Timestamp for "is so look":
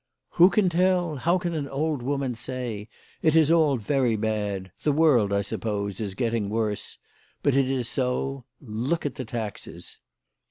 7.69-9.05